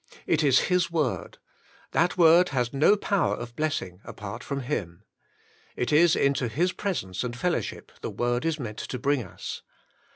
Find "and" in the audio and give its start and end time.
7.23-7.37